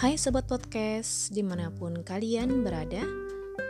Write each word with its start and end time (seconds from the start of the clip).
Sobat 0.00 0.48
Podcast, 0.48 1.28
di 1.28 1.44
mana 1.44 1.68
pun 1.68 2.00
kalian 2.00 2.64
berada 2.64 3.04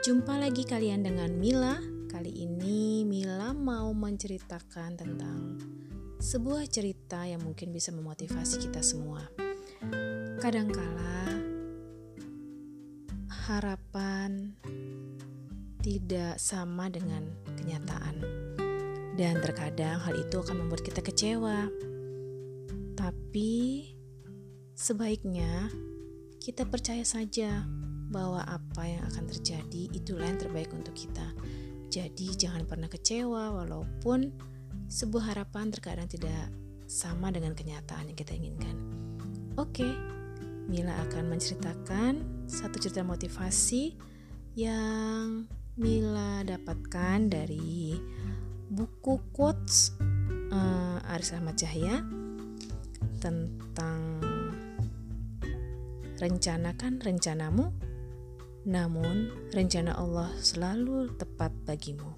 Jumpa 0.06 0.38
lagi 0.38 0.62
kalian 0.62 1.02
dengan 1.02 1.34
Mila. 1.34 1.82
Kali 2.06 2.46
ini 2.46 3.02
Mila 3.02 3.50
mau 3.50 3.90
menceritakan 3.90 4.94
tentang 4.94 5.58
Sebuah 6.22 6.70
cerita 6.70 7.26
yang 7.26 7.42
mungkin 7.42 7.74
bisa 7.74 7.90
memotivasi 7.90 8.62
kita 8.62 8.78
semua. 8.78 9.26
Kadangkala 10.38 11.34
Harapan 13.50 14.54
Tidak 15.82 16.38
sama 16.38 16.86
dengan 16.94 17.26
kenyataan. 17.58 18.22
Dan 19.18 19.42
terkadang 19.42 19.98
hal 19.98 20.14
itu 20.14 20.38
akan 20.38 20.62
membuat 20.62 20.86
kita 20.86 21.02
kecewa. 21.02 21.66
Tapi 22.94 23.82
Sebaiknya 24.80 25.68
kita 26.40 26.64
percaya 26.64 27.04
saja 27.04 27.68
bahwa 28.10 28.42
apa 28.42 28.88
yang 28.88 29.04
akan 29.12 29.28
terjadi 29.28 29.92
itulah 29.92 30.24
yang 30.24 30.40
terbaik 30.40 30.72
untuk 30.72 30.96
kita. 30.96 31.36
Jadi 31.92 32.32
jangan 32.34 32.64
pernah 32.64 32.88
kecewa 32.88 33.54
walaupun 33.60 34.32
sebuah 34.88 35.36
harapan 35.36 35.68
terkadang 35.70 36.08
tidak 36.08 36.50
sama 36.88 37.30
dengan 37.30 37.54
kenyataan 37.54 38.10
yang 38.10 38.18
kita 38.18 38.34
inginkan. 38.34 38.74
Oke, 39.60 39.86
Mila 40.66 40.96
akan 41.06 41.30
menceritakan 41.30 42.12
satu 42.48 42.80
cerita 42.82 43.04
motivasi 43.04 43.94
yang 44.56 45.46
Mila 45.78 46.42
dapatkan 46.42 47.30
dari 47.30 47.94
buku 48.70 49.20
quotes 49.30 49.94
uh, 50.50 50.98
Aris 51.14 51.36
Ahmad 51.36 51.58
Cahya 51.58 52.02
tentang 53.22 54.00
Rencanakan 56.20 57.00
rencanamu, 57.00 57.72
namun 58.68 59.32
rencana 59.56 59.96
Allah 59.96 60.28
selalu 60.36 61.16
tepat 61.16 61.48
bagimu. 61.64 62.12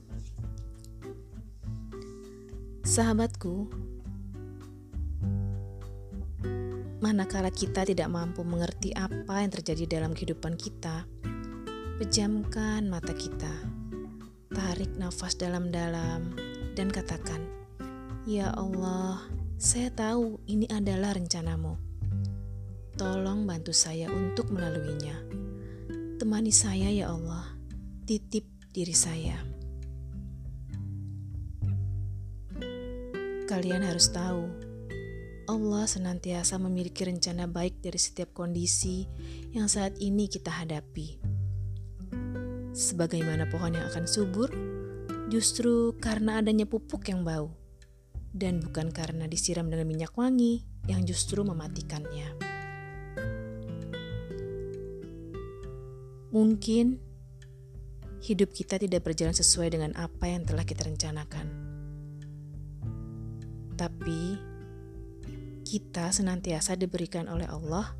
Sahabatku, 2.83 3.71
manakala 6.99 7.55
kita 7.55 7.87
tidak 7.87 8.11
mampu 8.11 8.43
mengerti 8.43 8.91
apa 8.91 9.39
yang 9.39 9.55
terjadi 9.55 10.03
dalam 10.03 10.19
kehidupan 10.19 10.59
kita, 10.59 11.07
pejamkan 12.03 12.91
mata 12.91 13.15
kita, 13.15 13.55
tarik 14.51 14.99
nafas 14.99 15.39
dalam-dalam, 15.39 16.35
dan 16.75 16.91
katakan, 16.91 17.39
"Ya 18.27 18.51
Allah, 18.51 19.23
saya 19.63 19.95
tahu 19.95 20.43
ini 20.51 20.67
adalah 20.75 21.15
rencanamu." 21.15 21.92
Tolong 23.03 23.43
bantu 23.51 23.75
saya 23.75 24.07
untuk 24.15 24.55
melaluinya. 24.55 25.19
Temani 26.23 26.55
saya 26.55 26.87
ya 26.87 27.11
Allah, 27.11 27.51
titip 28.07 28.47
diri 28.71 28.95
saya. 28.95 29.43
Kalian 33.51 33.83
harus 33.83 34.07
tahu, 34.07 34.47
Allah 35.51 35.83
senantiasa 35.83 36.63
memiliki 36.63 37.03
rencana 37.03 37.51
baik 37.51 37.83
dari 37.83 37.99
setiap 37.99 38.31
kondisi 38.39 39.11
yang 39.51 39.67
saat 39.67 39.99
ini 39.99 40.31
kita 40.31 40.55
hadapi. 40.55 41.19
Sebagaimana 42.71 43.51
pohon 43.51 43.83
yang 43.83 43.91
akan 43.91 44.07
subur, 44.07 44.47
justru 45.27 45.99
karena 45.99 46.39
adanya 46.39 46.71
pupuk 46.71 47.11
yang 47.11 47.27
bau, 47.27 47.51
dan 48.31 48.63
bukan 48.63 48.95
karena 48.95 49.27
disiram 49.27 49.67
dengan 49.67 49.91
minyak 49.91 50.15
wangi 50.15 50.63
yang 50.87 51.03
justru 51.03 51.43
mematikannya. 51.43 52.52
Mungkin 56.33 56.97
hidup 58.25 58.57
kita 58.57 58.81
tidak 58.81 59.05
berjalan 59.05 59.37
sesuai 59.37 59.69
dengan 59.69 59.93
apa 60.01 60.33
yang 60.33 60.49
telah 60.49 60.65
kita 60.65 60.89
rencanakan. 60.89 61.47
Tapi 63.77 64.41
kita 65.69 66.09
senantiasa 66.09 66.73
diberikan 66.81 67.29
oleh 67.29 67.45
Allah 67.53 67.93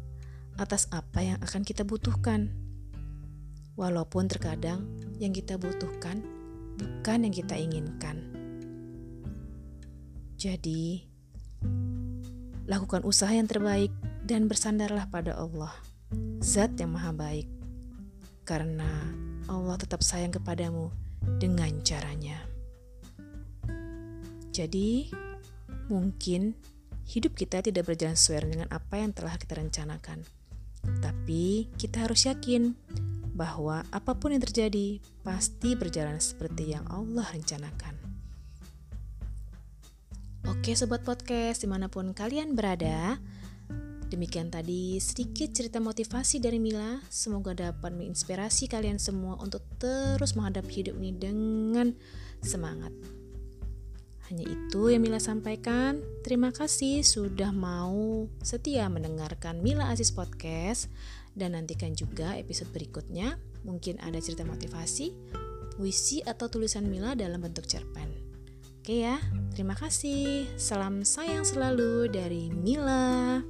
atas 0.57 0.89
apa 0.97 1.21
yang 1.21 1.39
akan 1.45 1.61
kita 1.61 1.85
butuhkan. 1.85 2.49
Walaupun 3.77 4.33
terkadang 4.33 4.89
yang 5.21 5.37
kita 5.37 5.61
butuhkan 5.61 6.25
bukan 6.81 7.29
yang 7.29 7.35
kita 7.37 7.57
inginkan. 7.61 8.17
Jadi, 10.41 11.05
lakukan 12.65 13.05
usaha 13.05 13.33
yang 13.33 13.45
terbaik 13.45 13.93
dan 14.25 14.49
bersandarlah 14.49 15.05
pada 15.13 15.37
Allah, 15.37 15.73
Zat 16.41 16.75
yang 16.81 16.97
Maha 16.97 17.13
Baik 17.15 17.62
karena 18.43 18.89
Allah 19.47 19.77
tetap 19.79 20.03
sayang 20.03 20.35
kepadamu 20.35 20.91
dengan 21.39 21.71
caranya. 21.87 22.39
Jadi, 24.53 25.09
mungkin 25.89 26.53
hidup 27.09 27.35
kita 27.35 27.65
tidak 27.65 27.89
berjalan 27.89 28.15
sesuai 28.15 28.53
dengan 28.53 28.69
apa 28.71 29.01
yang 29.01 29.11
telah 29.17 29.35
kita 29.37 29.59
rencanakan. 29.59 30.23
Tapi 31.01 31.71
kita 31.79 32.05
harus 32.05 32.27
yakin 32.27 32.75
bahwa 33.33 33.81
apa 33.89 34.13
pun 34.19 34.35
yang 34.35 34.45
terjadi 34.45 35.01
pasti 35.25 35.73
berjalan 35.73 36.21
seperti 36.21 36.77
yang 36.77 36.85
Allah 36.93 37.25
rencanakan. 37.33 37.97
Oke 40.53 40.75
sobat 40.75 41.07
podcast 41.07 41.63
di 41.63 41.71
mana 41.71 41.87
pun 41.87 42.13
kalian 42.13 42.59
berada, 42.59 43.17
Demikian 44.13 44.53
tadi 44.53 45.01
sedikit 45.01 45.57
cerita 45.57 45.81
motivasi 45.81 46.37
dari 46.37 46.61
Mila. 46.61 47.01
Semoga 47.09 47.57
dapat 47.57 47.97
menginspirasi 47.97 48.69
kalian 48.69 49.01
semua 49.01 49.41
untuk 49.41 49.65
terus 49.81 50.37
menghadapi 50.37 50.85
hidup 50.85 51.01
ini 51.01 51.17
dengan 51.17 51.97
semangat. 52.45 52.93
Hanya 54.29 54.45
itu 54.53 54.93
yang 54.93 55.01
Mila 55.01 55.17
sampaikan. 55.17 56.05
Terima 56.21 56.53
kasih 56.53 57.01
sudah 57.01 57.57
mau 57.57 58.29
setia 58.45 58.85
mendengarkan 58.93 59.65
Mila 59.65 59.89
Aziz 59.89 60.13
Podcast 60.13 60.93
dan 61.33 61.57
nantikan 61.57 61.97
juga 61.97 62.37
episode 62.37 62.69
berikutnya. 62.69 63.41
Mungkin 63.65 63.97
ada 64.05 64.21
cerita 64.21 64.45
motivasi, 64.45 65.09
puisi 65.81 66.21
atau 66.21 66.53
tulisan 66.53 66.85
Mila 66.85 67.17
dalam 67.17 67.41
bentuk 67.41 67.65
cerpen. 67.65 68.13
Oke 68.77 69.09
ya, 69.09 69.17
terima 69.57 69.73
kasih. 69.73 70.53
Salam 70.61 71.01
sayang 71.01 71.49
selalu 71.49 72.13
dari 72.13 72.53
Mila. 72.53 73.41